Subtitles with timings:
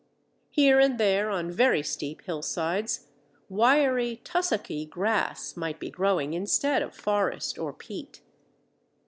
[0.49, 3.05] Here and there on very steep hillsides,
[3.49, 8.23] wiry, tussocky grass might be growing instead of forest or peat.